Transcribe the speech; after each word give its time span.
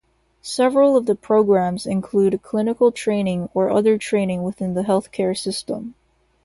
Several 0.41 0.97
of 0.97 1.05
the 1.05 1.13
programmes 1.13 1.85
include 1.85 2.41
clinical 2.41 2.91
training 2.91 3.49
or 3.53 3.69
other 3.69 3.99
training 3.99 4.41
within 4.41 4.73
the 4.73 4.81
healthcare 4.81 5.37
system. 5.37 5.93